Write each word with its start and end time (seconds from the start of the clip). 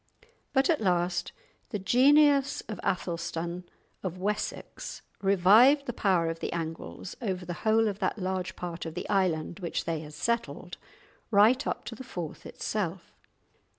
But 0.51 0.67
at 0.67 0.81
last 0.81 1.31
the 1.69 1.77
genius 1.77 2.61
of 2.61 2.79
Athelstan 2.83 3.65
of 4.01 4.17
Wessex 4.17 5.03
revived 5.21 5.85
the 5.85 5.93
power 5.93 6.27
of 6.27 6.39
the 6.39 6.51
Angles 6.53 7.15
over 7.21 7.45
the 7.45 7.53
whole 7.61 7.87
of 7.87 7.99
that 7.99 8.17
large 8.17 8.55
part 8.55 8.87
of 8.87 8.95
the 8.95 9.07
island 9.09 9.59
which 9.59 9.85
they 9.85 9.99
had 9.99 10.15
settled, 10.15 10.77
right 11.29 11.67
up 11.67 11.85
to 11.85 11.93
the 11.93 12.03
Forth 12.03 12.47
itself. 12.47 13.13